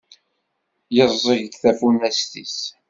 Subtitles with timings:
[0.95, 2.57] Yeẓẓeg-d tafunast-is.